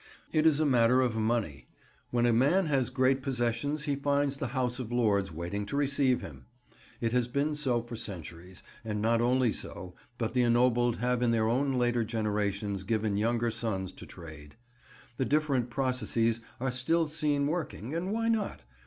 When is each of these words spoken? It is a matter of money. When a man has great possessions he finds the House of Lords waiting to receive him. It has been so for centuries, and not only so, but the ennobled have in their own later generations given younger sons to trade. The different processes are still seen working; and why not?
It 0.31 0.47
is 0.47 0.59
a 0.59 0.65
matter 0.65 0.99
of 1.01 1.15
money. 1.15 1.67
When 2.09 2.25
a 2.25 2.33
man 2.33 2.65
has 2.65 2.89
great 2.89 3.21
possessions 3.21 3.83
he 3.83 3.95
finds 3.95 4.35
the 4.37 4.47
House 4.57 4.79
of 4.79 4.91
Lords 4.91 5.31
waiting 5.31 5.63
to 5.67 5.75
receive 5.75 6.21
him. 6.21 6.47
It 6.99 7.11
has 7.13 7.27
been 7.27 7.53
so 7.53 7.83
for 7.83 7.95
centuries, 7.95 8.63
and 8.83 8.99
not 8.99 9.21
only 9.21 9.53
so, 9.53 9.93
but 10.17 10.33
the 10.33 10.41
ennobled 10.41 10.97
have 10.97 11.21
in 11.21 11.29
their 11.29 11.47
own 11.47 11.73
later 11.73 12.03
generations 12.03 12.83
given 12.83 13.15
younger 13.15 13.51
sons 13.51 13.91
to 13.91 14.07
trade. 14.07 14.55
The 15.17 15.25
different 15.25 15.69
processes 15.69 16.41
are 16.59 16.71
still 16.71 17.07
seen 17.07 17.45
working; 17.45 17.93
and 17.93 18.11
why 18.11 18.27
not? 18.27 18.63